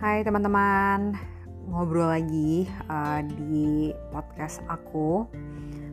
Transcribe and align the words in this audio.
Hai 0.00 0.24
teman-teman, 0.24 1.12
ngobrol 1.68 2.08
lagi 2.08 2.64
uh, 2.88 3.20
di 3.20 3.92
podcast 4.08 4.64
aku. 4.64 5.28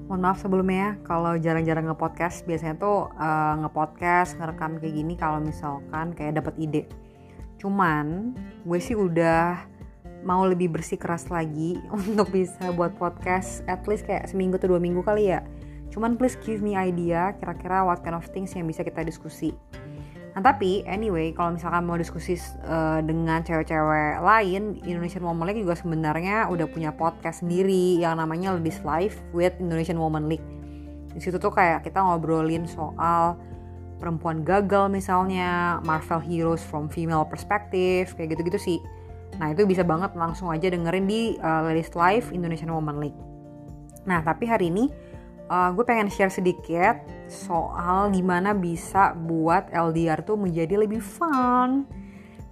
Mohon 0.08 0.22
maaf 0.24 0.40
sebelumnya 0.40 0.96
kalau 1.04 1.36
jarang-jarang 1.36 1.92
nge-podcast, 1.92 2.48
biasanya 2.48 2.80
tuh 2.80 3.12
uh, 3.20 3.60
nge-podcast, 3.60 4.40
ngerekam 4.40 4.80
kayak 4.80 4.96
gini 4.96 5.20
kalau 5.20 5.44
misalkan 5.44 6.16
kayak 6.16 6.40
dapat 6.40 6.56
ide. 6.56 6.88
Cuman 7.60 8.32
gue 8.64 8.80
sih 8.80 8.96
udah 8.96 9.68
mau 10.24 10.48
lebih 10.48 10.72
bersih 10.72 10.96
keras 10.96 11.28
lagi 11.28 11.76
untuk 12.08 12.32
bisa 12.32 12.72
buat 12.80 12.96
podcast 12.96 13.68
at 13.68 13.84
least 13.92 14.08
kayak 14.08 14.24
seminggu 14.32 14.56
atau 14.56 14.72
dua 14.72 14.80
minggu 14.80 15.04
kali 15.04 15.36
ya. 15.36 15.44
Cuman 15.92 16.16
please 16.16 16.40
give 16.48 16.64
me 16.64 16.80
idea 16.80 17.36
kira-kira 17.44 17.84
what 17.84 18.08
kind 18.08 18.16
of 18.16 18.24
things 18.32 18.56
yang 18.56 18.72
bisa 18.72 18.88
kita 18.88 19.04
diskusi. 19.04 19.52
Nah 20.38 20.54
tapi 20.54 20.86
anyway 20.86 21.34
kalau 21.34 21.58
misalkan 21.58 21.82
mau 21.90 21.98
diskusi 21.98 22.38
uh, 22.70 23.02
dengan 23.02 23.42
cewek-cewek 23.42 24.22
lain 24.22 24.78
Indonesian 24.86 25.26
Woman 25.26 25.50
League 25.50 25.66
juga 25.66 25.74
sebenarnya 25.74 26.46
udah 26.46 26.70
punya 26.70 26.94
podcast 26.94 27.42
sendiri 27.42 27.98
yang 27.98 28.22
namanya 28.22 28.54
Ladies 28.54 28.86
Life 28.86 29.18
with 29.34 29.58
Indonesian 29.58 29.98
Woman 29.98 30.30
League. 30.30 30.46
Di 31.10 31.26
situ 31.26 31.42
tuh 31.42 31.50
kayak 31.50 31.90
kita 31.90 32.06
ngobrolin 32.06 32.70
soal 32.70 33.34
perempuan 33.98 34.46
gagal 34.46 34.94
misalnya, 34.94 35.82
Marvel 35.82 36.22
Heroes 36.22 36.62
from 36.62 36.86
female 36.86 37.26
perspective 37.26 38.14
kayak 38.14 38.38
gitu-gitu 38.38 38.62
sih. 38.62 38.80
Nah 39.42 39.58
itu 39.58 39.66
bisa 39.66 39.82
banget 39.82 40.14
langsung 40.14 40.54
aja 40.54 40.70
dengerin 40.70 41.10
di 41.10 41.34
uh, 41.42 41.66
Ladies 41.66 41.98
Life 41.98 42.30
Indonesian 42.30 42.70
Woman 42.70 43.02
League. 43.02 43.18
Nah 44.06 44.22
tapi 44.22 44.46
hari 44.46 44.70
ini 44.70 44.86
uh, 45.48 45.70
gue 45.74 45.84
pengen 45.88 46.12
share 46.12 46.32
sedikit 46.32 47.04
soal 47.28 48.12
gimana 48.12 48.56
bisa 48.56 49.16
buat 49.16 49.72
LDR 49.72 50.24
tuh 50.24 50.40
menjadi 50.40 50.80
lebih 50.80 51.04
fun. 51.04 51.88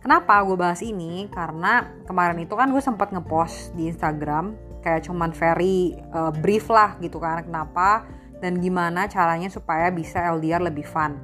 Kenapa 0.04 0.38
gue 0.46 0.54
bahas 0.54 0.86
ini? 0.86 1.26
Karena 1.34 1.86
kemarin 2.06 2.38
itu 2.44 2.54
kan 2.54 2.70
gue 2.70 2.84
sempat 2.84 3.10
ngepost 3.10 3.74
di 3.74 3.90
Instagram 3.90 4.54
kayak 4.86 5.10
cuman 5.10 5.34
very 5.34 5.98
uh, 6.14 6.30
brief 6.30 6.70
lah 6.70 6.94
gitu 7.02 7.18
kan 7.18 7.42
kenapa 7.42 8.06
dan 8.38 8.62
gimana 8.62 9.10
caranya 9.10 9.50
supaya 9.50 9.90
bisa 9.90 10.22
LDR 10.38 10.62
lebih 10.62 10.86
fun. 10.86 11.18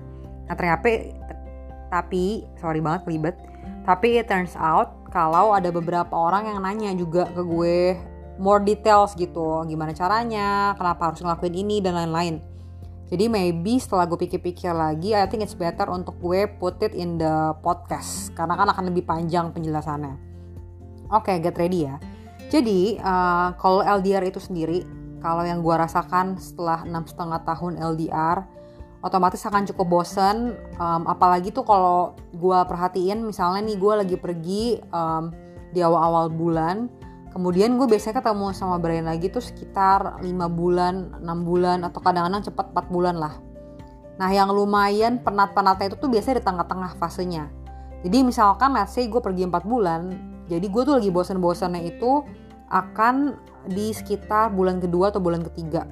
Nah 0.49 0.55
ternyata 0.57 0.89
tapi 1.93 2.47
sorry 2.57 2.81
banget 2.81 3.05
kelibet. 3.05 3.37
Tapi 3.85 4.17
it 4.17 4.25
turns 4.25 4.57
out 4.57 5.05
kalau 5.13 5.53
ada 5.53 5.69
beberapa 5.69 6.13
orang 6.13 6.49
yang 6.49 6.59
nanya 6.65 6.91
juga 6.97 7.29
ke 7.29 7.41
gue 7.45 7.99
more 8.37 8.61
details 8.63 9.17
gitu. 9.17 9.65
Gimana 9.67 9.91
caranya 9.91 10.77
kenapa 10.77 11.11
harus 11.11 11.19
ngelakuin 11.19 11.55
ini 11.55 11.83
dan 11.83 11.97
lain-lain. 11.97 12.39
Jadi 13.11 13.27
maybe 13.27 13.75
setelah 13.75 14.07
gue 14.07 14.15
pikir-pikir 14.15 14.71
lagi 14.71 15.11
I 15.11 15.27
think 15.27 15.43
it's 15.43 15.57
better 15.57 15.91
untuk 15.91 16.15
gue 16.23 16.47
put 16.47 16.79
it 16.79 16.95
in 16.95 17.19
the 17.19 17.51
podcast. 17.59 18.31
Karena 18.31 18.55
kan 18.55 18.71
akan 18.71 18.87
lebih 18.87 19.03
panjang 19.03 19.51
penjelasannya. 19.51 20.15
Oke 21.11 21.35
okay, 21.35 21.43
get 21.43 21.59
ready 21.59 21.91
ya. 21.91 21.99
Jadi 22.47 22.95
uh, 23.03 23.51
kalau 23.59 23.83
LDR 23.83 24.23
itu 24.23 24.39
sendiri 24.39 24.87
kalau 25.19 25.43
yang 25.43 25.59
gue 25.59 25.75
rasakan 25.75 26.39
setelah 26.39 26.87
enam 26.87 27.03
setengah 27.03 27.43
tahun 27.43 27.79
LDR 27.79 28.47
otomatis 29.01 29.41
akan 29.43 29.67
cukup 29.73 30.01
bosen. 30.01 30.55
Um, 30.77 31.03
apalagi 31.09 31.51
tuh 31.51 31.65
kalau 31.65 32.15
gue 32.31 32.59
perhatiin 32.63 33.27
misalnya 33.27 33.61
nih 33.65 33.77
gue 33.77 33.93
lagi 34.07 34.17
pergi 34.17 34.65
um, 34.93 35.33
di 35.71 35.83
awal-awal 35.83 36.31
bulan 36.31 36.87
Kemudian 37.31 37.79
gue 37.79 37.87
biasanya 37.87 38.19
ketemu 38.19 38.51
sama 38.51 38.75
Brian 38.75 39.07
lagi 39.07 39.31
tuh 39.31 39.39
sekitar 39.39 40.19
5 40.19 40.27
bulan, 40.51 41.23
6 41.23 41.47
bulan 41.47 41.87
atau 41.87 42.03
kadang-kadang 42.03 42.43
cepat 42.43 42.75
4 42.75 42.91
bulan 42.91 43.15
lah. 43.15 43.39
Nah 44.19 44.29
yang 44.35 44.51
lumayan 44.51 45.23
penat-penatnya 45.23 45.95
itu 45.95 45.97
tuh 45.97 46.11
biasanya 46.11 46.43
di 46.43 46.45
tengah-tengah 46.45 46.91
fasenya. 46.99 47.47
Jadi 48.03 48.27
misalkan 48.27 48.75
let's 48.75 48.91
say 48.91 49.07
gue 49.07 49.23
pergi 49.23 49.47
4 49.47 49.63
bulan, 49.63 50.01
jadi 50.51 50.65
gue 50.67 50.81
tuh 50.83 50.99
lagi 50.99 51.07
bosan-bosannya 51.07 51.87
itu 51.87 52.19
akan 52.67 53.39
di 53.71 53.95
sekitar 53.95 54.51
bulan 54.51 54.83
kedua 54.83 55.15
atau 55.15 55.23
bulan 55.23 55.39
ketiga. 55.47 55.87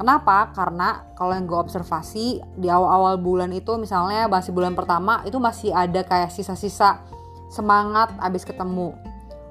Kenapa? 0.00 0.48
Karena 0.56 1.12
kalau 1.12 1.36
yang 1.36 1.44
gue 1.44 1.60
observasi 1.60 2.40
di 2.56 2.72
awal-awal 2.72 3.20
bulan 3.20 3.52
itu 3.52 3.76
misalnya 3.76 4.24
masih 4.32 4.56
bulan 4.56 4.72
pertama 4.72 5.20
itu 5.28 5.36
masih 5.36 5.76
ada 5.76 6.00
kayak 6.00 6.32
sisa-sisa 6.32 7.04
semangat 7.52 8.16
abis 8.16 8.48
ketemu 8.48 8.96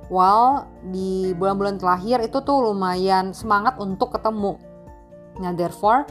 Well, 0.10 0.66
di 0.90 1.38
bulan-bulan 1.38 1.78
terakhir 1.78 2.26
itu 2.26 2.42
tuh 2.42 2.74
lumayan 2.74 3.30
semangat 3.32 3.78
untuk 3.78 4.10
ketemu. 4.18 4.58
Nah, 5.38 5.54
therefore, 5.54 6.10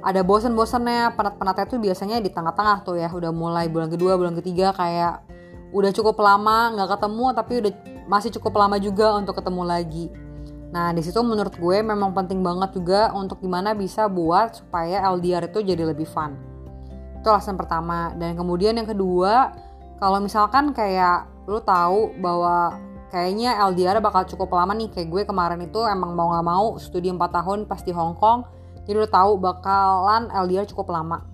ada 0.00 0.22
bosen-bosennya, 0.24 1.12
penat-penatnya 1.18 1.66
tuh 1.68 1.78
biasanya 1.82 2.22
di 2.22 2.30
tengah-tengah 2.30 2.86
tuh 2.86 2.96
ya. 2.96 3.10
Udah 3.10 3.34
mulai 3.34 3.66
bulan 3.66 3.90
kedua, 3.90 4.16
bulan 4.16 4.38
ketiga 4.38 4.72
kayak 4.72 5.26
udah 5.70 5.90
cukup 5.94 6.18
lama 6.18 6.74
nggak 6.74 6.98
ketemu 6.98 7.26
tapi 7.30 7.52
udah 7.62 7.72
masih 8.10 8.30
cukup 8.34 8.58
lama 8.58 8.76
juga 8.82 9.14
untuk 9.14 9.38
ketemu 9.38 9.62
lagi. 9.62 10.06
Nah, 10.70 10.94
di 10.94 11.02
situ 11.02 11.18
menurut 11.22 11.54
gue 11.58 11.78
memang 11.82 12.14
penting 12.14 12.42
banget 12.46 12.78
juga 12.78 13.10
untuk 13.14 13.42
gimana 13.42 13.74
bisa 13.74 14.06
buat 14.06 14.62
supaya 14.62 15.02
LDR 15.10 15.50
itu 15.50 15.62
jadi 15.62 15.82
lebih 15.82 16.06
fun. 16.06 16.38
Itu 17.18 17.26
alasan 17.30 17.58
pertama. 17.58 18.14
Dan 18.14 18.38
kemudian 18.38 18.78
yang 18.78 18.86
kedua, 18.86 19.50
kalau 19.98 20.22
misalkan 20.22 20.70
kayak 20.70 21.26
lu 21.50 21.58
tahu 21.58 22.14
bahwa 22.22 22.78
kayaknya 23.10 23.58
LDR 23.70 23.98
bakal 23.98 24.24
cukup 24.24 24.54
lama 24.54 24.72
nih. 24.72 24.88
Kayak 24.88 25.08
gue 25.10 25.22
kemarin 25.26 25.60
itu 25.60 25.82
emang 25.84 26.14
mau 26.14 26.32
nggak 26.32 26.46
mau 26.46 26.66
studi 26.78 27.10
4 27.10 27.18
tahun 27.20 27.58
pas 27.66 27.82
di 27.82 27.92
Hong 27.92 28.16
Kong. 28.16 28.46
Jadi 28.86 28.96
udah 28.96 29.12
tahu 29.12 29.32
bakalan 29.38 30.30
LDR 30.32 30.64
cukup 30.70 30.94
lama. 30.94 31.26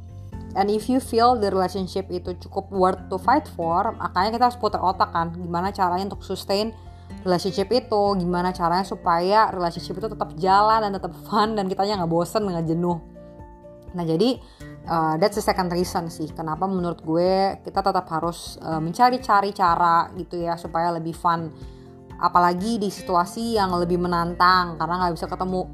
And 0.57 0.73
if 0.73 0.89
you 0.89 1.05
feel 1.05 1.37
the 1.37 1.53
relationship 1.53 2.09
itu 2.09 2.33
cukup 2.41 2.73
worth 2.73 3.13
to 3.13 3.21
fight 3.21 3.45
for 3.45 3.93
makanya 4.01 4.41
kita 4.41 4.45
harus 4.49 4.59
putar 4.59 4.81
otak 4.81 5.13
kan. 5.13 5.37
Gimana 5.37 5.69
caranya 5.69 6.09
untuk 6.09 6.25
sustain 6.25 6.73
relationship 7.29 7.69
itu? 7.69 8.03
Gimana 8.17 8.57
caranya 8.57 8.89
supaya 8.89 9.53
relationship 9.53 10.01
itu 10.01 10.09
tetap 10.09 10.33
jalan 10.41 10.81
dan 10.81 10.97
tetap 10.97 11.13
fun 11.29 11.55
dan 11.55 11.69
kitanya 11.69 12.01
nggak 12.01 12.11
bosen 12.11 12.49
nggak 12.49 12.73
jenuh. 12.73 12.99
Nah 13.93 14.05
jadi 14.05 14.41
uh, 14.87 15.15
that's 15.19 15.37
the 15.37 15.45
second 15.45 15.69
reason 15.75 16.09
sih 16.09 16.31
kenapa 16.33 16.65
menurut 16.65 17.03
gue 17.03 17.61
kita 17.63 17.83
tetap 17.83 18.07
harus 18.09 18.57
uh, 18.63 18.79
mencari-cari 18.79 19.51
cara 19.53 20.11
gitu 20.15 20.41
ya 20.41 20.55
supaya 20.57 20.95
lebih 20.95 21.13
fun. 21.13 21.51
Apalagi 22.17 22.81
di 22.81 22.89
situasi 22.89 23.61
yang 23.61 23.77
lebih 23.77 24.01
menantang 24.01 24.81
karena 24.81 25.05
nggak 25.05 25.15
bisa 25.21 25.29
ketemu. 25.29 25.69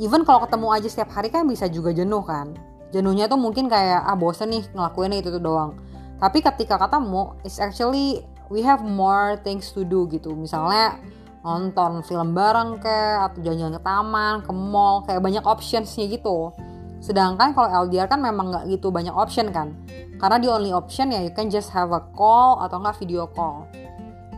Even 0.00 0.24
kalau 0.24 0.42
ketemu 0.48 0.66
aja 0.72 0.88
setiap 0.88 1.12
hari 1.12 1.28
kan 1.28 1.44
bisa 1.44 1.68
juga 1.68 1.92
jenuh 1.92 2.24
kan. 2.24 2.56
Jenuhnya 2.88 3.28
tuh 3.28 3.36
mungkin 3.36 3.68
kayak 3.68 4.00
ah 4.00 4.16
bosen 4.16 4.48
nih 4.48 4.64
ngelakuin 4.72 5.12
itu 5.20 5.28
tuh 5.28 5.42
doang. 5.42 5.76
Tapi 6.16 6.40
ketika 6.40 6.80
ketemu 6.80 7.36
it's 7.44 7.60
actually 7.60 8.24
we 8.48 8.64
have 8.64 8.80
more 8.80 9.36
things 9.44 9.68
to 9.76 9.84
do 9.84 10.08
gitu. 10.08 10.32
Misalnya 10.32 10.96
nonton 11.44 12.00
film 12.08 12.32
bareng 12.32 12.80
kayak 12.80 13.28
atau 13.28 13.38
jalan-jalan 13.44 13.76
ke 13.76 13.82
taman 13.84 14.34
ke 14.40 14.52
mall 14.56 15.04
kayak 15.04 15.20
banyak 15.20 15.44
optionsnya 15.44 16.08
gitu 16.08 16.56
Sedangkan 17.04 17.52
kalau 17.52 17.84
LDR 17.84 18.08
kan 18.08 18.16
memang 18.16 18.48
nggak 18.48 18.64
gitu 18.72 18.88
banyak 18.88 19.12
option 19.12 19.52
kan. 19.52 19.76
Karena 20.16 20.40
di 20.40 20.48
only 20.48 20.72
option 20.72 21.12
ya 21.12 21.20
you 21.20 21.36
can 21.36 21.52
just 21.52 21.68
have 21.76 21.92
a 21.92 22.00
call 22.16 22.64
atau 22.64 22.80
nggak 22.80 22.96
video 23.04 23.28
call. 23.28 23.68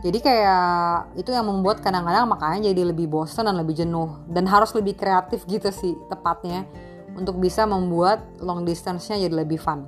Jadi 0.03 0.19
kayak 0.19 1.15
itu 1.15 1.31
yang 1.31 1.47
membuat 1.47 1.79
kadang-kadang 1.79 2.27
makanya 2.27 2.69
jadi 2.69 2.91
lebih 2.91 3.07
bosan 3.07 3.47
dan 3.47 3.55
lebih 3.55 3.71
jenuh 3.71 4.19
dan 4.27 4.43
harus 4.45 4.75
lebih 4.75 4.99
kreatif 4.99 5.47
gitu 5.47 5.71
sih 5.71 5.95
tepatnya 6.11 6.67
untuk 7.15 7.39
bisa 7.39 7.63
membuat 7.65 8.21
long 8.43 8.67
distance-nya 8.67 9.15
jadi 9.15 9.47
lebih 9.47 9.57
fun. 9.57 9.87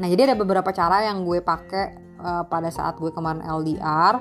Nah 0.00 0.08
jadi 0.08 0.32
ada 0.32 0.34
beberapa 0.34 0.72
cara 0.72 1.04
yang 1.06 1.22
gue 1.28 1.44
pakai 1.44 2.16
uh, 2.18 2.42
pada 2.48 2.72
saat 2.72 2.96
gue 2.96 3.12
kemarin 3.12 3.44
LDR 3.44 4.16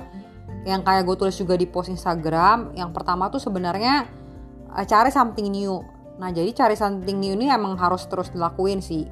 yang 0.68 0.84
kayak 0.84 1.08
gue 1.08 1.16
tulis 1.18 1.34
juga 1.40 1.56
di 1.56 1.66
post 1.66 1.88
Instagram. 1.88 2.76
Yang 2.76 2.92
pertama 2.92 3.32
tuh 3.32 3.40
sebenarnya 3.40 4.06
uh, 4.76 4.86
cari 4.86 5.10
something 5.10 5.48
new 5.50 6.01
Nah 6.22 6.30
jadi 6.30 6.54
cari 6.54 6.78
something 6.78 7.18
new 7.18 7.34
ini 7.34 7.50
emang 7.50 7.74
harus 7.82 8.06
terus 8.06 8.30
dilakuin 8.30 8.78
sih. 8.78 9.10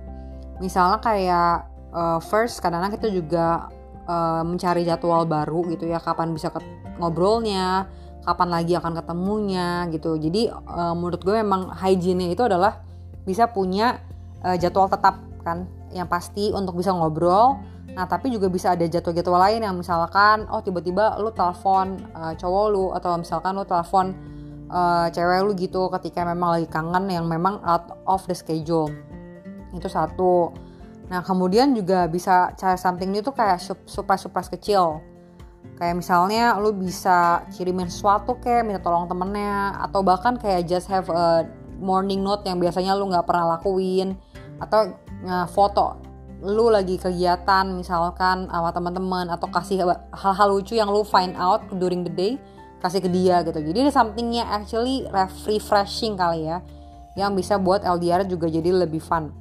Misalnya 0.62 1.02
kayak 1.02 1.66
uh, 1.90 2.22
first 2.22 2.62
kadang-kadang 2.62 3.02
kita 3.02 3.10
juga 3.10 3.66
uh, 4.06 4.46
mencari 4.46 4.86
jadwal 4.86 5.26
baru 5.26 5.66
gitu 5.74 5.90
ya 5.90 5.98
kapan 5.98 6.38
bisa 6.38 6.54
ngobrolnya, 7.02 7.90
kapan 8.22 8.50
lagi 8.54 8.78
akan 8.78 8.94
ketemunya 8.94 9.90
gitu. 9.90 10.22
Jadi 10.22 10.54
uh, 10.54 10.94
menurut 10.94 11.26
gue 11.26 11.34
memang 11.42 11.74
hygiene 11.74 12.30
itu 12.30 12.46
adalah 12.46 12.86
bisa 13.26 13.50
punya 13.50 13.98
uh, 14.46 14.54
jadwal 14.54 14.86
tetap 14.86 15.18
kan 15.42 15.66
yang 15.90 16.06
pasti 16.06 16.54
untuk 16.54 16.78
bisa 16.78 16.94
ngobrol. 16.94 17.58
Nah 17.90 18.06
tapi 18.06 18.30
juga 18.30 18.54
bisa 18.54 18.78
ada 18.78 18.86
jadwal-jadwal 18.86 19.50
lain 19.50 19.66
yang 19.66 19.74
misalkan 19.74 20.46
oh 20.54 20.62
tiba-tiba 20.62 21.18
lu 21.18 21.34
telepon 21.34 21.98
uh, 22.14 22.38
cowok 22.38 22.66
lu 22.70 22.86
atau 22.94 23.18
misalkan 23.18 23.58
lu 23.58 23.66
telepon 23.66 24.14
uh, 24.70 25.08
cewek 25.12 25.42
lu 25.44 25.52
gitu 25.58 25.90
ketika 26.00 26.24
memang 26.24 26.58
lagi 26.58 26.68
kangen 26.70 27.10
yang 27.10 27.26
memang 27.26 27.60
out 27.66 28.00
of 28.06 28.24
the 28.30 28.36
schedule. 28.38 28.90
Itu 29.76 29.90
satu. 29.90 30.54
Nah 31.10 31.26
kemudian 31.26 31.74
juga 31.74 32.06
bisa 32.06 32.54
cari 32.56 32.78
something 32.78 33.10
new 33.10 33.26
tuh 33.26 33.34
kayak 33.34 33.60
surprise-surprise 33.90 34.50
kecil. 34.50 35.02
Kayak 35.76 36.00
misalnya 36.00 36.56
lu 36.60 36.76
bisa 36.76 37.44
kirimin 37.56 37.88
sesuatu 37.88 38.38
kayak 38.40 38.68
minta 38.68 38.82
tolong 38.84 39.08
temennya 39.10 39.80
atau 39.80 40.04
bahkan 40.04 40.36
kayak 40.36 40.68
just 40.68 40.88
have 40.88 41.08
a 41.12 41.48
morning 41.80 42.22
note 42.22 42.44
yang 42.44 42.60
biasanya 42.60 42.94
lu 42.94 43.08
nggak 43.08 43.24
pernah 43.24 43.56
lakuin 43.56 44.20
atau 44.60 44.92
uh, 45.24 45.48
foto 45.48 46.10
lu 46.40 46.72
lagi 46.72 46.96
kegiatan 46.96 47.68
misalkan 47.76 48.48
sama 48.48 48.72
teman-teman 48.72 49.28
atau 49.28 49.48
kasih 49.52 49.84
hal-hal 50.16 50.48
lucu 50.48 50.80
yang 50.80 50.88
lu 50.88 51.04
find 51.04 51.36
out 51.36 51.60
during 51.76 52.08
the 52.08 52.14
day 52.16 52.40
kasih 52.80 53.04
ke 53.04 53.10
dia 53.12 53.44
gitu. 53.44 53.60
Jadi 53.60 53.78
ini 53.88 53.92
somethingnya 53.92 54.48
actually 54.48 55.06
refreshing 55.46 56.16
kali 56.16 56.48
ya 56.48 56.64
yang 57.20 57.36
bisa 57.36 57.60
buat 57.60 57.84
LDR 57.84 58.24
juga 58.24 58.48
jadi 58.48 58.72
lebih 58.72 59.04
fun. 59.04 59.32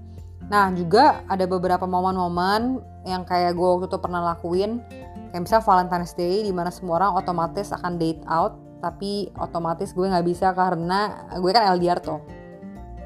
Nah 0.48 0.72
juga 0.74 1.22
ada 1.30 1.44
beberapa 1.46 1.84
momen-momen 1.86 2.82
yang 3.06 3.22
kayak 3.22 3.54
gue 3.54 3.68
waktu 3.68 3.86
itu 3.86 3.98
pernah 4.00 4.34
lakuin 4.34 4.82
kayak 5.30 5.42
misalnya 5.44 5.64
Valentine's 5.64 6.14
Day 6.16 6.42
di 6.42 6.52
mana 6.52 6.72
semua 6.72 6.98
orang 7.04 7.20
otomatis 7.20 7.70
akan 7.70 8.00
date 8.00 8.24
out 8.26 8.56
tapi 8.78 9.28
otomatis 9.38 9.92
gue 9.92 10.06
nggak 10.06 10.26
bisa 10.26 10.54
karena 10.54 11.28
gue 11.38 11.50
kan 11.54 11.78
LDR 11.78 12.02
tuh. 12.02 12.20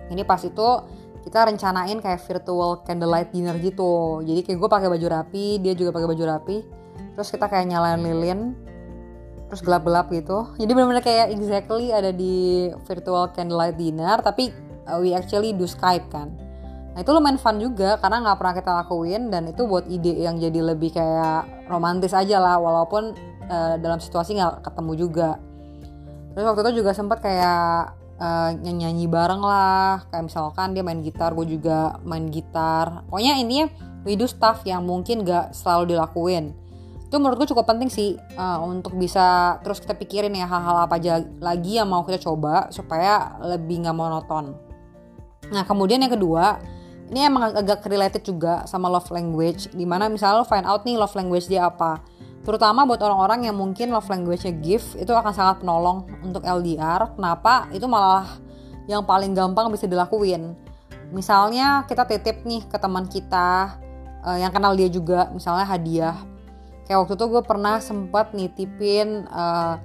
Ini 0.08 0.22
pas 0.24 0.40
itu 0.44 0.68
kita 1.22 1.46
rencanain 1.46 2.02
kayak 2.02 2.20
virtual 2.24 2.82
candlelight 2.82 3.30
dinner 3.30 3.56
gitu. 3.60 4.22
Jadi 4.24 4.40
kayak 4.46 4.58
gue 4.58 4.70
pakai 4.70 4.88
baju 4.88 5.06
rapi 5.10 5.60
dia 5.60 5.74
juga 5.76 5.92
pakai 5.92 6.08
baju 6.08 6.24
rapi. 6.24 6.56
Terus 7.12 7.28
kita 7.28 7.46
kayak 7.50 7.68
nyalain 7.68 8.00
lilin 8.00 8.71
terus 9.52 9.60
gelap-gelap 9.60 10.08
gitu. 10.08 10.48
Jadi 10.56 10.72
benar-benar 10.72 11.04
kayak 11.04 11.28
exactly 11.28 11.92
ada 11.92 12.08
di 12.08 12.72
virtual 12.88 13.28
candlelight 13.36 13.76
dinner 13.76 14.16
tapi 14.24 14.48
uh, 14.88 14.96
we 14.96 15.12
actually 15.12 15.52
do 15.52 15.68
Skype 15.68 16.08
kan. 16.08 16.32
Nah 16.96 17.04
itu 17.04 17.12
lumayan 17.12 17.36
fun 17.36 17.60
juga 17.60 18.00
karena 18.00 18.24
nggak 18.24 18.40
pernah 18.40 18.54
kita 18.56 18.70
lakuin 18.80 19.28
dan 19.28 19.52
itu 19.52 19.68
buat 19.68 19.84
ide 19.92 20.24
yang 20.24 20.40
jadi 20.40 20.72
lebih 20.72 20.96
kayak 20.96 21.68
romantis 21.68 22.16
aja 22.16 22.40
lah 22.40 22.56
walaupun 22.56 23.12
uh, 23.52 23.76
dalam 23.76 24.00
situasi 24.00 24.40
nggak 24.40 24.64
ketemu 24.64 24.92
juga. 24.96 25.36
Terus 26.32 26.44
waktu 26.48 26.60
itu 26.72 26.72
juga 26.80 26.96
sempat 26.96 27.20
kayak 27.20 27.92
uh, 28.24 28.56
nyanyi 28.56 29.04
bareng 29.04 29.44
lah. 29.44 30.08
Kayak 30.08 30.32
misalkan 30.32 30.72
dia 30.72 30.80
main 30.80 31.04
gitar 31.04 31.36
gue 31.36 31.44
juga 31.44 32.00
main 32.08 32.24
gitar. 32.32 33.04
Pokoknya 33.04 33.36
intinya 33.36 33.68
we 34.08 34.16
do 34.16 34.24
stuff 34.24 34.64
yang 34.64 34.88
mungkin 34.88 35.28
gak 35.28 35.52
selalu 35.52 35.92
dilakuin 35.92 36.61
itu 37.12 37.20
menurut 37.20 37.44
gue 37.44 37.52
cukup 37.52 37.68
penting 37.68 37.92
sih 37.92 38.16
uh, 38.40 38.56
untuk 38.64 38.96
bisa 38.96 39.60
terus 39.60 39.84
kita 39.84 39.92
pikirin 39.92 40.32
ya 40.32 40.48
hal-hal 40.48 40.88
apa 40.88 40.96
aja 40.96 41.20
lagi 41.44 41.76
yang 41.76 41.92
mau 41.92 42.08
kita 42.08 42.16
coba 42.24 42.72
supaya 42.72 43.36
lebih 43.44 43.84
nggak 43.84 43.92
monoton. 43.92 44.56
Nah 45.52 45.60
kemudian 45.68 46.00
yang 46.00 46.08
kedua 46.08 46.56
ini 47.12 47.28
emang 47.28 47.52
agak 47.52 47.84
related 47.84 48.24
juga 48.24 48.64
sama 48.64 48.88
love 48.88 49.12
language 49.12 49.68
di 49.76 49.84
mana 49.84 50.08
misalnya 50.08 50.40
lo 50.40 50.48
find 50.48 50.64
out 50.64 50.88
nih 50.88 50.96
love 50.96 51.12
language 51.12 51.52
dia 51.52 51.68
apa. 51.68 52.00
Terutama 52.48 52.88
buat 52.88 53.04
orang-orang 53.04 53.44
yang 53.44 53.60
mungkin 53.60 53.92
love 53.92 54.08
language-nya 54.08 54.56
gift 54.64 54.96
itu 54.96 55.12
akan 55.12 55.36
sangat 55.36 55.60
menolong 55.60 56.08
untuk 56.24 56.40
LDR 56.40 57.12
kenapa? 57.12 57.68
Itu 57.76 57.92
malah 57.92 58.40
yang 58.88 59.04
paling 59.04 59.36
gampang 59.36 59.68
bisa 59.68 59.84
dilakuin. 59.84 60.56
Misalnya 61.12 61.84
kita 61.84 62.08
titip 62.08 62.40
nih 62.48 62.64
ke 62.72 62.80
teman 62.80 63.04
kita 63.04 63.76
uh, 64.24 64.40
yang 64.40 64.48
kenal 64.48 64.72
dia 64.72 64.88
juga 64.88 65.28
misalnya 65.28 65.68
hadiah 65.68 66.31
kayak 66.86 66.98
waktu 67.06 67.14
itu 67.14 67.26
gue 67.30 67.42
pernah 67.46 67.78
sempat 67.78 68.34
nitipin 68.34 69.28
uh, 69.30 69.78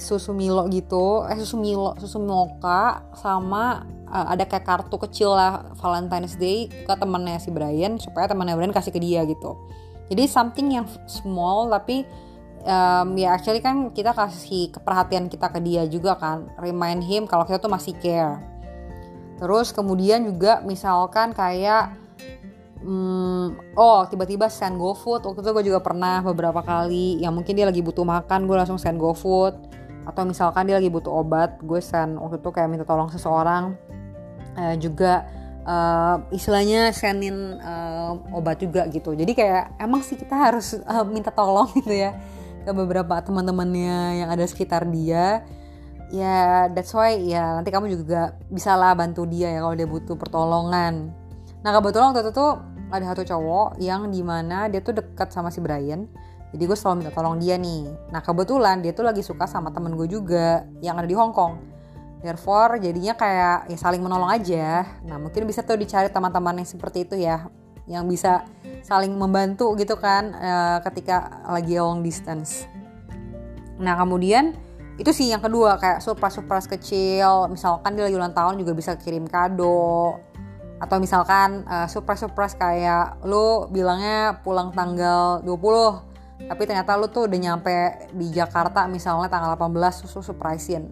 susu 0.00 0.32
Milo 0.32 0.64
gitu 0.72 1.28
eh 1.28 1.36
susu 1.36 1.60
Milo 1.60 1.92
susu 2.00 2.16
mocha 2.18 3.04
sama 3.12 3.84
uh, 4.08 4.26
ada 4.32 4.48
kayak 4.48 4.66
kartu 4.66 4.96
kecil 4.96 5.36
lah 5.36 5.70
Valentine's 5.78 6.34
Day 6.40 6.66
ke 6.68 6.94
temannya 6.96 7.38
si 7.38 7.52
Brian 7.52 8.00
supaya 8.00 8.26
temannya 8.26 8.56
Brian 8.58 8.74
kasih 8.74 8.90
ke 8.90 9.00
dia 9.00 9.22
gitu. 9.28 9.60
Jadi 10.10 10.26
something 10.26 10.74
yang 10.74 10.86
small 11.06 11.70
tapi 11.70 12.02
um, 12.66 13.14
ya 13.14 13.38
actually 13.38 13.62
kan 13.62 13.94
kita 13.94 14.10
kasih 14.10 14.74
keperhatian 14.74 15.30
kita 15.30 15.54
ke 15.54 15.62
dia 15.62 15.86
juga 15.86 16.18
kan 16.18 16.50
remind 16.58 17.06
him 17.06 17.30
kalau 17.30 17.46
kita 17.46 17.62
tuh 17.62 17.70
masih 17.70 17.94
care. 18.02 18.42
Terus 19.38 19.70
kemudian 19.72 20.26
juga 20.26 20.60
misalkan 20.66 21.32
kayak 21.32 21.99
um, 22.84 23.56
oh 23.76 24.04
tiba-tiba 24.08 24.48
send 24.48 24.76
GoFood. 24.76 25.24
Waktu 25.24 25.40
itu 25.40 25.50
gue 25.50 25.64
juga 25.72 25.80
pernah 25.80 26.24
beberapa 26.24 26.60
kali. 26.64 27.20
Yang 27.20 27.32
mungkin 27.36 27.52
dia 27.56 27.66
lagi 27.68 27.80
butuh 27.84 28.04
makan 28.04 28.48
gue 28.48 28.56
langsung 28.56 28.80
send 28.80 29.00
GoFood. 29.00 29.54
Atau 30.08 30.24
misalkan 30.24 30.66
dia 30.66 30.80
lagi 30.80 30.88
butuh 30.88 31.12
obat 31.12 31.60
gue 31.60 31.80
send 31.80 32.16
waktu 32.16 32.40
itu 32.40 32.50
kayak 32.50 32.68
minta 32.68 32.84
tolong 32.88 33.12
seseorang. 33.12 33.76
Uh, 34.58 34.74
juga 34.82 35.24
uh, 35.64 36.16
istilahnya 36.34 36.90
sendin 36.90 37.60
uh, 37.60 38.18
obat 38.34 38.60
juga 38.60 38.88
gitu. 38.88 39.12
Jadi 39.12 39.32
kayak 39.36 39.78
emang 39.80 40.00
sih 40.02 40.16
kita 40.16 40.34
harus 40.34 40.80
minta 41.12 41.30
tolong 41.30 41.68
gitu 41.78 41.92
ya 41.92 42.16
ke 42.60 42.72
beberapa 42.76 43.16
teman-temannya 43.24 44.24
yang 44.24 44.28
ada 44.28 44.44
sekitar 44.44 44.88
dia. 44.88 45.44
Ya 46.10 46.66
that's 46.66 46.90
why 46.90 47.14
ya 47.14 47.54
nanti 47.54 47.70
kamu 47.70 47.86
juga 47.94 48.34
bisa 48.50 48.74
lah 48.74 48.98
bantu 48.98 49.30
dia 49.30 49.54
ya 49.54 49.62
kalau 49.62 49.78
dia 49.78 49.86
butuh 49.86 50.18
pertolongan 50.18 51.14
nah 51.60 51.70
kebetulan 51.76 52.12
waktu 52.12 52.28
itu 52.28 52.32
tuh 52.32 52.52
ada 52.90 53.04
satu 53.14 53.22
cowok 53.22 53.78
yang 53.78 54.10
di 54.10 54.20
mana 54.24 54.66
dia 54.66 54.82
tuh 54.82 54.96
dekat 54.96 55.30
sama 55.30 55.52
si 55.52 55.62
Brian 55.62 56.08
jadi 56.50 56.66
gue 56.66 56.74
selalu 56.74 57.06
minta 57.06 57.12
tolong 57.14 57.38
dia 57.38 57.54
nih 57.60 57.86
nah 58.10 58.24
kebetulan 58.24 58.82
dia 58.82 58.90
tuh 58.96 59.06
lagi 59.06 59.22
suka 59.22 59.46
sama 59.46 59.70
temen 59.70 59.94
gue 59.94 60.08
juga 60.10 60.66
yang 60.82 60.98
ada 60.98 61.06
di 61.06 61.14
Hong 61.14 61.30
Kong 61.30 61.70
Therefore 62.20 62.76
jadinya 62.76 63.16
kayak 63.16 63.72
ya 63.72 63.78
saling 63.80 64.04
menolong 64.04 64.28
aja. 64.28 64.84
Nah 65.08 65.16
mungkin 65.16 65.48
bisa 65.48 65.64
tuh 65.64 65.80
dicari 65.80 66.12
teman-teman 66.12 66.60
yang 66.60 66.68
seperti 66.68 67.08
itu 67.08 67.16
ya, 67.16 67.48
yang 67.88 68.04
bisa 68.04 68.44
saling 68.84 69.16
membantu 69.16 69.72
gitu 69.80 69.96
kan 69.96 70.36
uh, 70.36 70.78
ketika 70.84 71.40
lagi 71.48 71.80
long 71.80 72.04
distance. 72.04 72.68
Nah 73.80 73.96
kemudian 73.96 74.52
itu 75.00 75.08
sih 75.16 75.32
yang 75.32 75.40
kedua 75.40 75.80
kayak 75.80 76.04
surprise-surprise 76.04 76.68
kecil. 76.68 77.48
Misalkan 77.48 77.96
dia 77.96 78.04
lagi 78.04 78.16
ulang 78.20 78.36
tahun 78.36 78.60
juga 78.60 78.76
bisa 78.76 79.00
kirim 79.00 79.24
kado. 79.24 80.20
Atau 80.80 80.96
misalkan 80.96 81.68
uh, 81.68 81.84
surprise-surprise 81.84 82.56
kayak 82.56 83.20
lo 83.28 83.68
bilangnya 83.68 84.40
pulang 84.40 84.72
tanggal 84.72 85.44
20 85.44 86.10
tapi 86.48 86.64
ternyata 86.64 86.96
lu 86.96 87.12
tuh 87.12 87.28
udah 87.28 87.36
nyampe 87.36 87.76
di 88.16 88.32
Jakarta 88.32 88.88
misalnya 88.88 89.28
tanggal 89.28 89.60
18 89.60 89.76
susu 90.00 90.24
surprisein. 90.24 90.88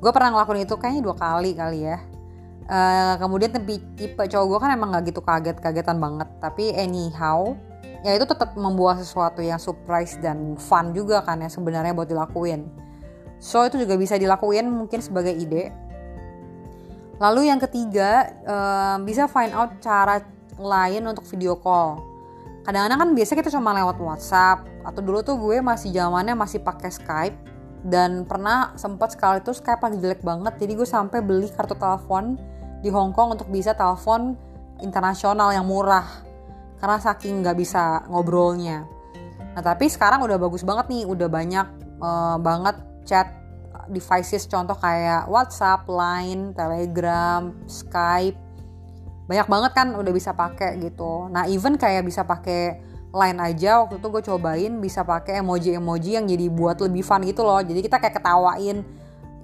Gue 0.00 0.10
pernah 0.12 0.32
ngelakuin 0.32 0.64
itu 0.64 0.76
kayaknya 0.80 1.02
dua 1.04 1.16
kali 1.16 1.52
kali 1.52 1.80
ya. 1.84 2.00
Uh, 2.64 3.20
kemudian 3.20 3.52
tipe, 3.52 3.76
tipe 3.92 4.24
cowok 4.24 4.46
gue 4.48 4.58
kan 4.64 4.70
emang 4.72 4.96
gak 4.96 5.12
gitu 5.12 5.20
kaget-kagetan 5.20 6.00
banget 6.00 6.24
tapi 6.40 6.72
anyhow 6.72 7.52
ya 8.00 8.16
itu 8.16 8.24
tetap 8.24 8.56
membuat 8.56 9.04
sesuatu 9.04 9.44
yang 9.44 9.60
surprise 9.60 10.16
dan 10.16 10.56
fun 10.56 10.96
juga 10.96 11.20
kan 11.20 11.44
ya 11.44 11.52
sebenarnya 11.52 11.92
buat 11.92 12.08
dilakuin. 12.08 12.64
So 13.36 13.60
itu 13.68 13.84
juga 13.84 14.00
bisa 14.00 14.16
dilakuin 14.16 14.64
mungkin 14.64 15.04
sebagai 15.04 15.36
ide 15.36 15.72
lalu 17.18 17.50
yang 17.50 17.62
ketiga 17.62 18.30
uh, 18.46 18.96
bisa 19.02 19.30
find 19.30 19.54
out 19.54 19.78
cara 19.78 20.22
lain 20.58 21.02
untuk 21.06 21.26
video 21.26 21.58
call. 21.58 21.98
Kadang-kadang 22.64 22.98
kan 22.98 23.10
biasa 23.12 23.32
kita 23.36 23.50
cuma 23.52 23.76
lewat 23.76 24.00
WhatsApp 24.00 24.64
atau 24.84 25.00
dulu 25.04 25.20
tuh 25.20 25.36
gue 25.36 25.60
masih 25.60 25.92
zamannya 25.92 26.32
masih 26.32 26.64
pakai 26.64 26.88
Skype 26.88 27.36
dan 27.84 28.24
pernah 28.24 28.72
sempat 28.80 29.12
sekali 29.12 29.44
itu 29.44 29.52
Skype 29.52 29.84
lagi 29.84 30.00
jelek 30.00 30.24
banget 30.24 30.56
jadi 30.56 30.72
gue 30.72 30.88
sampai 30.88 31.20
beli 31.20 31.52
kartu 31.52 31.76
telepon 31.76 32.40
di 32.80 32.88
Hong 32.88 33.12
Kong 33.12 33.36
untuk 33.36 33.52
bisa 33.52 33.76
telepon 33.76 34.36
internasional 34.80 35.52
yang 35.52 35.68
murah 35.68 36.04
karena 36.80 37.00
saking 37.00 37.44
nggak 37.44 37.56
bisa 37.56 38.04
ngobrolnya. 38.08 38.84
Nah 39.56 39.62
tapi 39.64 39.88
sekarang 39.88 40.24
udah 40.24 40.36
bagus 40.40 40.64
banget 40.64 40.88
nih 40.92 41.04
udah 41.04 41.28
banyak 41.28 41.66
uh, 42.00 42.36
banget 42.40 42.76
chat 43.04 43.28
devices 43.90 44.46
contoh 44.48 44.76
kayak 44.78 45.26
WhatsApp, 45.28 45.88
Line, 45.88 46.52
Telegram, 46.56 47.52
Skype 47.68 48.44
banyak 49.24 49.48
banget 49.48 49.72
kan 49.72 49.88
udah 49.96 50.12
bisa 50.12 50.36
pakai 50.36 50.76
gitu. 50.84 51.32
Nah 51.32 51.48
even 51.48 51.80
kayak 51.80 52.04
bisa 52.04 52.28
pakai 52.28 52.76
lain 53.14 53.38
aja 53.40 53.80
waktu 53.80 53.96
itu 54.02 54.08
gue 54.10 54.22
cobain 54.26 54.72
bisa 54.82 55.06
pakai 55.06 55.40
emoji-emoji 55.40 56.18
yang 56.18 56.26
jadi 56.28 56.46
buat 56.52 56.76
lebih 56.84 57.00
fun 57.00 57.24
gitu 57.24 57.40
loh. 57.40 57.62
Jadi 57.64 57.80
kita 57.80 57.96
kayak 58.02 58.20
ketawain 58.20 58.84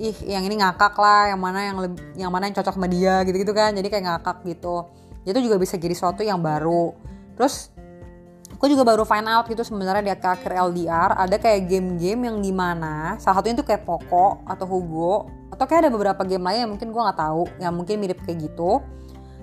ih 0.01 0.17
yang 0.25 0.45
ini 0.45 0.61
ngakak 0.61 0.97
lah 0.97 1.33
yang 1.33 1.41
mana 1.41 1.61
yang 1.65 1.79
lebih, 1.81 2.01
yang 2.17 2.31
mana 2.33 2.49
yang 2.49 2.57
cocok 2.57 2.77
sama 2.77 2.89
dia 2.93 3.25
gitu 3.25 3.37
gitu 3.41 3.53
kan. 3.57 3.73
Jadi 3.73 3.89
kayak 3.89 4.05
ngakak 4.05 4.45
gitu. 4.45 4.85
Itu 5.25 5.39
juga 5.41 5.57
bisa 5.57 5.81
jadi 5.81 5.97
sesuatu 5.97 6.21
yang 6.21 6.45
baru. 6.45 6.93
Terus 7.41 7.73
gue 8.61 8.69
juga 8.77 8.85
baru 8.85 9.09
find 9.09 9.25
out 9.25 9.49
gitu 9.49 9.65
sebenarnya 9.65 10.05
di 10.05 10.13
akhir 10.13 10.53
LDR 10.53 11.17
ada 11.17 11.41
kayak 11.41 11.65
game-game 11.65 12.29
yang 12.29 12.45
di 12.45 12.53
mana 12.53 13.17
salah 13.17 13.41
satunya 13.41 13.57
itu 13.57 13.65
kayak 13.65 13.89
Poco 13.89 14.45
atau 14.45 14.69
Hugo 14.69 15.33
atau 15.49 15.65
kayak 15.65 15.89
ada 15.89 15.91
beberapa 15.91 16.21
game 16.29 16.45
lain 16.45 16.69
yang 16.69 16.71
mungkin 16.77 16.93
gue 16.93 17.01
nggak 17.01 17.19
tahu 17.19 17.49
yang 17.57 17.73
mungkin 17.73 17.97
mirip 17.97 18.21
kayak 18.23 18.53
gitu. 18.53 18.85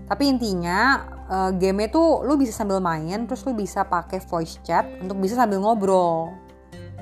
Tapi 0.07 0.23
intinya 0.31 1.03
uh, 1.27 1.51
game 1.51 1.89
itu 1.89 1.99
lu 2.23 2.39
bisa 2.39 2.53
sambil 2.55 2.79
main 2.79 3.25
terus 3.27 3.43
lu 3.43 3.57
bisa 3.57 3.83
pakai 3.83 4.21
voice 4.21 4.61
chat 4.63 4.87
untuk 5.01 5.19
bisa 5.19 5.35
sambil 5.35 5.59
ngobrol 5.59 6.31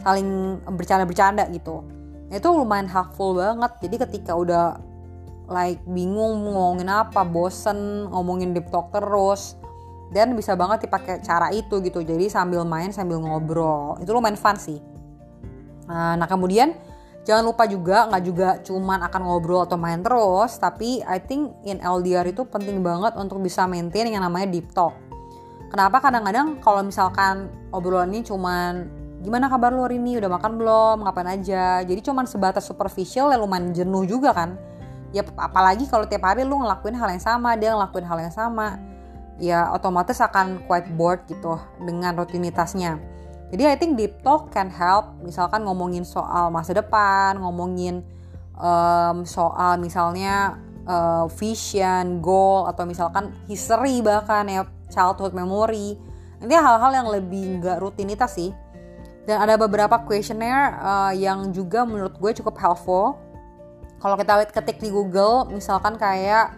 saling 0.01 0.57
bercanda-bercanda 0.65 1.51
gitu. 1.51 1.84
Itu 2.31 2.48
lumayan 2.55 2.88
helpful 2.89 3.38
banget. 3.38 3.75
Jadi 3.84 3.95
ketika 4.07 4.34
udah 4.34 4.79
like 5.51 5.84
bingung 5.86 6.48
ngomongin 6.48 6.89
apa 6.89 7.22
bosen 7.22 8.10
ngomongin 8.10 8.55
deep 8.55 8.72
talk 8.74 8.89
terus 8.89 9.60
dan 10.13 10.38
bisa 10.38 10.53
banget 10.53 10.89
dipakai 10.89 11.21
cara 11.25 11.50
itu 11.50 11.81
gitu. 11.81 12.01
Jadi 12.05 12.29
sambil 12.29 12.62
main 12.67 12.93
sambil 12.93 13.21
ngobrol. 13.21 13.97
Itu 14.01 14.13
lumayan 14.13 14.38
fun 14.38 14.57
sih. 14.57 14.77
Nah, 15.85 16.17
nah 16.17 16.25
kemudian 16.25 16.74
Jangan 17.25 17.41
lupa 17.41 17.65
juga 17.65 18.05
nggak 18.05 18.24
juga 18.24 18.50
cuman 18.62 19.01
akan 19.09 19.21
ngobrol 19.25 19.65
atau 19.65 19.81
main 19.81 19.97
terus, 19.97 20.62
tapi 20.62 21.01
I 21.01 21.17
think 21.17 21.57
in 21.65 21.81
LDR 21.81 22.21
itu 22.29 22.45
penting 22.45 22.85
banget 22.85 23.17
untuk 23.17 23.41
bisa 23.41 23.65
maintain 23.65 24.05
yang 24.05 24.21
namanya 24.21 24.45
deep 24.45 24.69
talk. 24.77 24.93
kenapa? 25.74 25.97
Kadang-kadang 26.00 26.62
kalau 26.62 26.85
misalkan 26.85 27.50
obrolan 27.74 28.13
ini 28.13 28.21
cuman 28.21 28.85
gimana 29.25 29.50
kabar 29.50 29.74
lu 29.74 29.89
hari 29.89 29.97
ini? 29.97 30.21
Udah 30.21 30.29
makan 30.38 30.62
belum? 30.62 31.01
Ngapain 31.01 31.41
aja? 31.41 31.81
Jadi 31.81 32.05
cuman 32.05 32.29
sebatas 32.29 32.69
superficial 32.69 33.33
ya 33.33 33.41
lumayan 33.41 33.74
jenuh 33.74 34.05
juga 34.05 34.29
kan. 34.29 34.62
Ya 35.09 35.25
apalagi 35.41 35.89
kalau 35.89 36.05
tiap 36.05 36.29
hari 36.29 36.45
lu 36.45 36.62
ngelakuin 36.62 36.93
hal 36.93 37.09
yang 37.09 37.24
sama 37.25 37.57
dia 37.57 37.74
ngelakuin 37.74 38.05
hal 38.05 38.21
yang 38.21 38.31
sama 38.31 38.77
ya 39.41 39.71
otomatis 39.75 40.19
akan 40.23 40.63
quite 40.67 40.87
bored 40.95 41.23
gitu 41.27 41.59
dengan 41.83 42.15
rutinitasnya. 42.15 42.99
Jadi 43.53 43.63
I 43.67 43.75
think 43.77 43.95
deep 43.99 44.19
talk 44.25 44.51
can 44.51 44.71
help. 44.71 45.15
Misalkan 45.21 45.63
ngomongin 45.63 46.03
soal 46.03 46.49
masa 46.49 46.73
depan 46.73 47.37
ngomongin 47.39 48.01
um, 48.57 49.23
soal 49.27 49.77
misalnya 49.77 50.59
uh, 50.87 51.29
vision 51.29 52.19
goal 52.23 52.65
atau 52.67 52.87
misalkan 52.87 53.31
history 53.45 54.01
bahkan 54.01 54.47
ya 54.49 54.63
childhood 54.89 55.35
memory. 55.35 55.99
Nanti 56.41 56.53
hal-hal 56.55 56.91
yang 56.91 57.07
lebih 57.07 57.61
nggak 57.61 57.79
rutinitas 57.79 58.35
sih. 58.35 58.51
Dan 59.25 59.41
ada 59.41 59.57
beberapa 59.57 60.05
questionnaire 60.05 60.77
uh, 60.77 61.13
yang 61.15 61.49
juga 61.49 61.81
menurut 61.81 62.13
gue 62.17 62.31
cukup 62.41 62.61
helpful. 62.61 63.17
Kalau 63.97 64.15
kita 64.21 64.45
ketik 64.53 64.77
di 64.77 64.93
Google 64.93 65.49
misalkan 65.49 65.97
kayak 65.97 66.53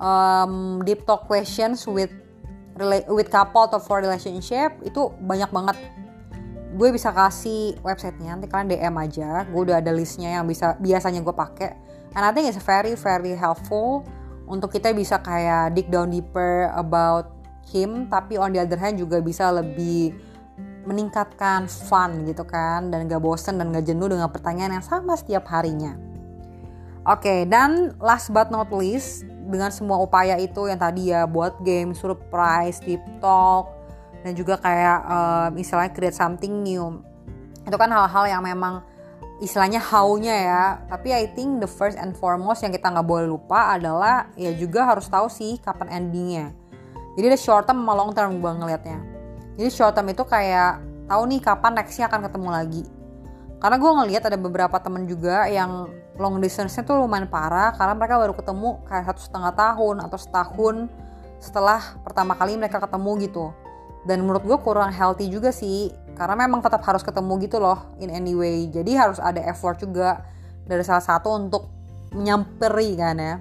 um, 0.00 0.80
deep 0.84 1.04
talk 1.04 1.28
questions 1.28 1.84
with 1.88 2.12
with 3.08 3.32
couple 3.32 3.64
atau 3.64 3.80
for 3.80 4.04
relationship 4.04 4.76
itu 4.84 5.12
banyak 5.24 5.48
banget. 5.48 5.76
Gue 6.76 6.92
bisa 6.92 7.08
kasih 7.08 7.80
websitenya 7.80 8.36
nanti 8.36 8.48
kalian 8.52 8.68
DM 8.68 8.96
aja. 9.00 9.48
Gue 9.48 9.64
udah 9.72 9.80
ada 9.80 9.92
listnya 9.96 10.40
yang 10.40 10.44
bisa 10.44 10.76
biasanya 10.76 11.24
gue 11.24 11.32
pakai. 11.32 11.72
And 12.12 12.24
I 12.24 12.32
think 12.32 12.48
it's 12.52 12.60
very 12.60 12.96
very 12.96 13.32
helpful 13.32 14.04
untuk 14.46 14.72
kita 14.72 14.92
bisa 14.92 15.20
kayak 15.20 15.72
dig 15.72 15.88
down 15.88 16.12
deeper 16.12 16.70
about 16.76 17.32
him 17.66 18.06
tapi 18.06 18.38
on 18.38 18.54
the 18.54 18.62
other 18.62 18.78
hand 18.78 18.96
juga 18.96 19.18
bisa 19.18 19.50
lebih 19.50 20.14
meningkatkan 20.86 21.66
fun 21.66 22.22
gitu 22.22 22.46
kan 22.46 22.94
dan 22.94 23.10
gak 23.10 23.18
bosen 23.18 23.58
dan 23.58 23.74
gak 23.74 23.90
jenuh 23.90 24.06
dengan 24.06 24.30
pertanyaan 24.30 24.78
yang 24.78 24.86
sama 24.86 25.18
setiap 25.18 25.50
harinya. 25.50 25.98
Oke, 27.06 27.22
okay, 27.22 27.40
dan 27.46 27.94
last 28.02 28.34
but 28.34 28.50
not 28.50 28.70
least, 28.74 29.26
dengan 29.46 29.70
semua 29.70 30.02
upaya 30.02 30.36
itu 30.36 30.66
yang 30.66 30.76
tadi 30.76 31.14
ya 31.14 31.24
buat 31.24 31.62
game, 31.62 31.94
surprise, 31.94 32.82
deep 32.82 33.02
talk, 33.22 33.70
dan 34.26 34.34
juga 34.34 34.58
kayak 34.58 34.98
um, 35.06 35.50
istilahnya 35.56 35.92
create 35.94 36.18
something 36.18 36.66
new. 36.66 36.98
Itu 37.62 37.76
kan 37.78 37.90
hal-hal 37.90 38.26
yang 38.26 38.42
memang 38.42 38.82
istilahnya 39.38 39.78
how-nya 39.78 40.36
ya. 40.36 40.64
Tapi 40.90 41.14
I 41.14 41.24
think 41.32 41.62
the 41.62 41.70
first 41.70 41.94
and 41.96 42.12
foremost 42.18 42.66
yang 42.66 42.74
kita 42.74 42.90
nggak 42.90 43.06
boleh 43.06 43.30
lupa 43.30 43.78
adalah 43.78 44.28
ya 44.34 44.50
juga 44.54 44.84
harus 44.84 45.06
tahu 45.06 45.30
sih 45.30 45.62
kapan 45.62 46.02
endingnya. 46.02 46.46
Jadi 47.16 47.32
ada 47.32 47.38
short 47.40 47.64
term 47.64 47.80
sama 47.80 47.96
long 47.96 48.12
term 48.12 48.42
gue 48.44 48.52
ngelihatnya 48.52 49.16
jadi 49.56 49.70
short 49.72 49.96
term 49.96 50.08
itu 50.12 50.22
kayak 50.22 50.84
tahu 51.08 51.22
nih 51.32 51.40
kapan 51.40 51.72
nextnya 51.80 52.06
akan 52.12 52.28
ketemu 52.28 52.48
lagi 52.52 52.82
karena 53.56 53.76
gue 53.80 53.90
ngelihat 53.90 54.22
ada 54.28 54.36
beberapa 54.36 54.76
temen 54.76 55.08
juga 55.08 55.48
yang 55.48 55.88
long 56.20 56.36
distance-nya 56.40 56.84
tuh 56.84 57.00
lumayan 57.00 57.28
parah 57.28 57.72
karena 57.72 57.96
mereka 57.96 58.20
baru 58.20 58.34
ketemu 58.36 58.84
kayak 58.84 59.04
satu 59.12 59.20
setengah 59.20 59.52
tahun 59.56 59.96
atau 60.04 60.18
setahun 60.20 60.76
setelah 61.40 61.80
pertama 62.04 62.36
kali 62.36 62.56
mereka 62.60 62.80
ketemu 62.80 63.10
gitu. 63.24 63.46
Dan 64.06 64.22
menurut 64.22 64.44
gue 64.44 64.58
kurang 64.60 64.92
healthy 64.92 65.26
juga 65.32 65.50
sih 65.50 65.90
karena 66.14 66.46
memang 66.46 66.62
tetap 66.62 66.84
harus 66.84 67.02
ketemu 67.02 67.32
gitu 67.42 67.56
loh 67.58 67.96
in 67.96 68.12
any 68.12 68.36
way. 68.36 68.68
Jadi 68.68 68.92
harus 68.92 69.18
ada 69.18 69.40
effort 69.48 69.80
juga 69.80 70.20
dari 70.68 70.84
salah 70.84 71.02
satu 71.02 71.28
untuk 71.36 71.68
menyamperi 72.12 72.92
kan 72.94 73.16
ya. 73.16 73.34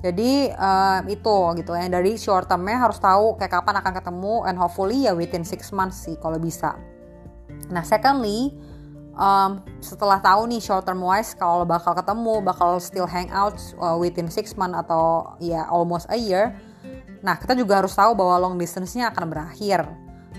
Jadi 0.00 0.48
um, 0.56 1.02
itu 1.10 1.36
gitu. 1.60 1.72
Ya 1.76 1.86
dari 1.92 2.16
short 2.16 2.48
termnya 2.48 2.80
harus 2.80 2.96
tahu 2.96 3.36
kayak 3.36 3.60
kapan 3.60 3.82
akan 3.82 3.92
ketemu 3.98 4.34
and 4.48 4.56
hopefully 4.56 5.04
ya 5.04 5.12
within 5.12 5.44
six 5.44 5.74
months 5.74 6.08
sih 6.08 6.16
kalau 6.16 6.40
bisa. 6.40 6.78
Nah 7.68 7.84
secondly 7.84 8.56
um, 9.20 9.60
setelah 9.84 10.16
tahu 10.18 10.48
nih 10.48 10.58
short 10.64 10.88
term 10.88 11.04
wise 11.04 11.36
kalau 11.36 11.68
bakal 11.68 11.92
ketemu 11.92 12.40
bakal 12.40 12.80
still 12.80 13.04
hang 13.04 13.28
out 13.30 13.54
uh, 13.76 13.94
within 14.00 14.32
six 14.32 14.56
months 14.56 14.80
atau 14.80 15.36
ya 15.38 15.68
almost 15.68 16.08
a 16.08 16.16
year. 16.16 16.56
Nah 17.20 17.36
kita 17.36 17.52
juga 17.52 17.84
harus 17.84 17.92
tahu 17.92 18.16
bahwa 18.16 18.48
long 18.48 18.56
distance-nya 18.56 19.12
akan 19.12 19.28
berakhir. 19.28 19.84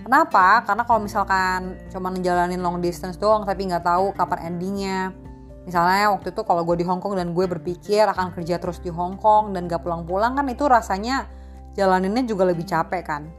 Kenapa? 0.01 0.65
Karena 0.65 0.81
kalau 0.81 1.05
misalkan 1.05 1.77
cuma 1.93 2.09
ngejalanin 2.09 2.57
long 2.57 2.81
distance 2.81 3.21
doang 3.21 3.45
tapi 3.45 3.69
nggak 3.69 3.85
tahu 3.85 4.17
kapan 4.17 4.49
endingnya, 4.49 5.13
Misalnya 5.61 6.09
waktu 6.09 6.33
itu 6.33 6.41
kalau 6.41 6.65
gue 6.65 6.81
di 6.81 6.85
Hong 6.89 6.97
Kong 6.97 7.13
dan 7.13 7.37
gue 7.37 7.45
berpikir 7.45 8.09
akan 8.09 8.33
kerja 8.33 8.57
terus 8.57 8.81
di 8.81 8.89
Hong 8.89 9.21
Kong 9.21 9.53
dan 9.53 9.69
gak 9.69 9.85
pulang-pulang 9.85 10.33
kan 10.33 10.49
itu 10.49 10.65
rasanya 10.65 11.29
jalaninnya 11.77 12.25
juga 12.25 12.49
lebih 12.49 12.65
capek 12.65 13.03
kan. 13.05 13.29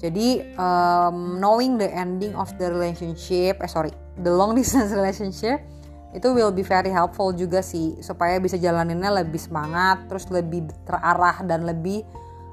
Jadi 0.00 0.56
um, 0.56 1.38
knowing 1.38 1.76
the 1.78 1.86
ending 1.86 2.34
of 2.34 2.50
the 2.58 2.66
relationship, 2.66 3.60
eh 3.60 3.70
sorry, 3.70 3.92
the 4.18 4.32
long 4.32 4.56
distance 4.58 4.90
relationship 4.90 5.62
itu 6.10 6.26
will 6.34 6.50
be 6.50 6.66
very 6.66 6.90
helpful 6.90 7.30
juga 7.30 7.62
sih 7.62 7.94
supaya 8.02 8.42
bisa 8.42 8.58
jalaninnya 8.58 9.22
lebih 9.22 9.38
semangat, 9.38 10.10
terus 10.10 10.26
lebih 10.26 10.66
terarah 10.82 11.38
dan 11.46 11.62
lebih 11.62 12.02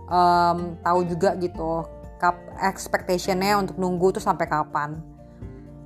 um, 0.05 0.77
tahu 0.85 1.09
juga 1.09 1.33
gitu 1.41 1.85
kap 2.21 2.37
expectationnya 2.61 3.57
untuk 3.57 3.81
nunggu 3.81 4.17
tuh 4.17 4.21
sampai 4.21 4.45
kapan. 4.45 5.01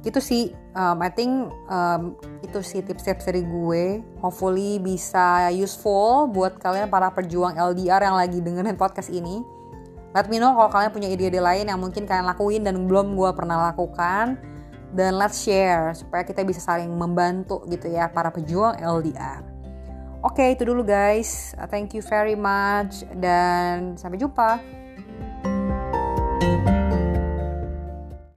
Gitu 0.03 0.19
sih 0.19 0.43
um, 0.75 0.99
I 0.99 1.09
think 1.15 1.47
um, 1.71 2.19
itu 2.43 2.59
sih 2.59 2.83
tips-tips 2.83 3.23
dari 3.23 3.47
gue. 3.47 4.03
Hopefully 4.19 4.83
bisa 4.83 5.47
useful 5.55 6.27
buat 6.27 6.59
kalian 6.59 6.91
para 6.91 7.07
pejuang 7.15 7.55
LDR 7.55 8.03
yang 8.03 8.19
lagi 8.19 8.43
dengerin 8.43 8.75
podcast 8.75 9.07
ini. 9.07 9.39
Let 10.11 10.27
me 10.27 10.43
know 10.43 10.51
kalau 10.59 10.67
kalian 10.67 10.91
punya 10.91 11.07
ide-ide 11.07 11.39
lain 11.39 11.71
yang 11.71 11.79
mungkin 11.79 12.03
kalian 12.03 12.27
lakuin 12.27 12.67
dan 12.67 12.75
belum 12.83 13.15
gue 13.15 13.31
pernah 13.31 13.71
lakukan 13.71 14.50
dan 14.91 15.15
let's 15.15 15.41
share 15.41 15.95
supaya 15.95 16.27
kita 16.27 16.43
bisa 16.43 16.59
saling 16.59 16.91
membantu 16.91 17.63
gitu 17.67 17.87
ya 17.87 18.11
para 18.11 18.29
pejuang 18.29 18.79
LDR 18.79 19.41
oke 20.21 20.37
okay, 20.37 20.53
itu 20.53 20.63
dulu 20.63 20.85
guys. 20.85 21.57
Thank 21.73 21.97
you 21.97 22.05
very 22.05 22.37
much 22.37 23.01
dan 23.17 23.97
sampai 23.97 24.21
jumpa. 24.21 24.61
thank 26.41 26.69
you 26.69 26.80